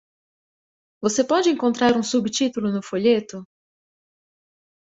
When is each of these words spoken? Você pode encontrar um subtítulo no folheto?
Você 0.99 1.23
pode 1.23 1.51
encontrar 1.51 1.95
um 1.95 2.01
subtítulo 2.01 2.71
no 2.71 2.81
folheto? 2.81 3.45